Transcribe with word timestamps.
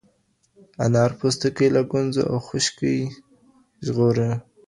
انار 0.83 1.11
پوستکی 1.19 1.67
له 1.75 1.81
ګونځو 1.91 2.21
او 2.31 2.37
خشکي 2.47 2.97
ژغوري. 3.85 4.29